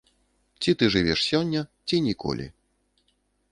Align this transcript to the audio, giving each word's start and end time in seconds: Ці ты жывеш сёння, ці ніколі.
Ці 0.61 0.73
ты 0.79 0.85
жывеш 0.95 1.19
сёння, 1.31 1.61
ці 1.87 1.95
ніколі. 2.09 2.51